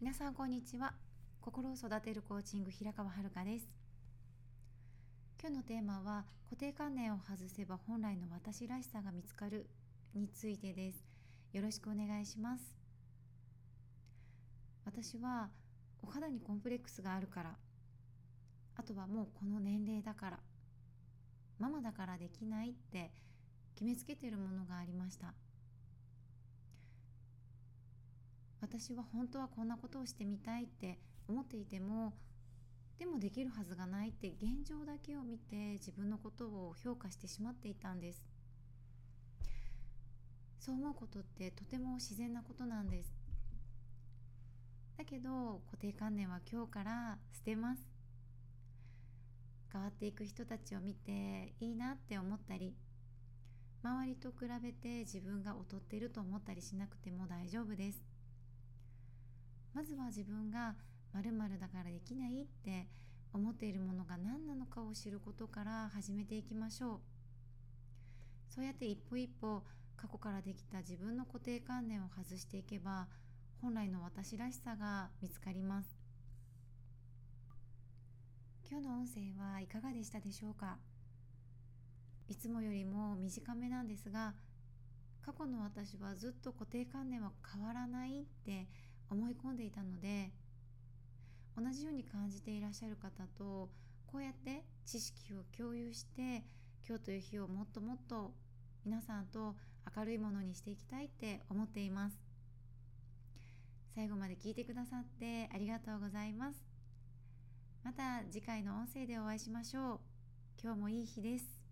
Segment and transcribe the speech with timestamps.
[0.00, 0.92] 皆さんこんにちは。
[1.40, 3.68] 心を育てるコーチング平川遥です。
[5.40, 9.66] 今日のテーマは固定観念を外せば本来の私らしさが見つかる
[10.12, 11.06] についてです。
[11.52, 12.76] よろしくお願いします。
[14.84, 15.48] 私は
[16.02, 17.54] お肌にコンプレックスがあるから。
[18.76, 20.38] あとはもうこの年齢だから。
[21.60, 23.12] ママだからできないって
[23.76, 25.34] 決めつけてるものがありました。
[28.76, 32.12] 私は本当はこんなことをしてみたいって思っていても
[32.98, 38.24] でもできるはずがないって現状だけを見て自分のことを評価してしまっていたんです。
[40.58, 43.14] そう思うことってとても自然なことなんです。
[44.98, 47.82] だけど固定観念は今日から捨てます。
[49.72, 52.74] 変わっていく人たちを見ていいなって思ったり
[53.84, 58.13] 周りと比べて自分が劣っていると思ったりしなくても大丈夫です。
[59.84, 60.74] ずは自分が
[61.12, 62.88] 〇〇だからできないって
[63.32, 67.00] 思っているものが何なのかを知ることから始めていきましょう。
[68.48, 69.64] そうやって一歩一歩
[69.96, 73.08] 過去からできた自分の固定観念を外していけば
[73.60, 75.96] 本来の私らしさが見つかります。
[78.70, 80.78] 今日の音声はいかがでしたでしょうか？
[82.28, 84.34] いつもよりも短めなんですが
[85.20, 88.66] 過去の私はずっと固定観念は変わらないって
[89.10, 90.30] 思い込んでいたので
[91.56, 93.70] 同じように感じていらっしゃる方と
[94.06, 96.44] こうやって知識を共有して
[96.86, 98.32] 今日という日をもっともっと
[98.84, 99.54] 皆さんと
[99.96, 102.16] 明るいものにしていきたいって思っています。
[103.94, 106.62] 最後まで聞いてくださってありがとうございます。
[107.84, 110.00] また次回の音声でお会いしましょう。
[110.62, 111.63] 今日もいい日です。